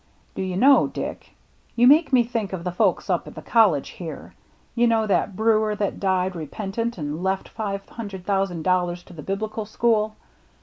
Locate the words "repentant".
6.35-6.97